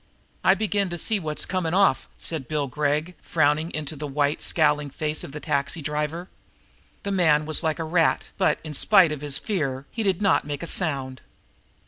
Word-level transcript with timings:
"I 0.43 0.55
begin 0.55 0.89
to 0.89 0.97
see 0.97 1.19
what's 1.19 1.45
come 1.45 1.63
off" 1.67 2.09
said 2.17 2.47
Bill 2.47 2.65
Gregg, 2.65 3.13
frowning 3.21 3.69
into 3.69 3.95
the 3.95 4.07
white, 4.07 4.41
scowling 4.41 4.89
face 4.89 5.23
of 5.23 5.31
the 5.31 5.39
taxi 5.39 5.79
driver. 5.79 6.27
The 7.03 7.11
man 7.11 7.45
was 7.45 7.61
like 7.61 7.77
a 7.77 7.83
rat, 7.83 8.29
but, 8.39 8.57
in 8.63 8.73
spite 8.73 9.11
of 9.11 9.21
his 9.21 9.37
fear, 9.37 9.85
he 9.91 10.01
did 10.01 10.19
not 10.19 10.43
make 10.43 10.63
a 10.63 10.65
sound. 10.65 11.21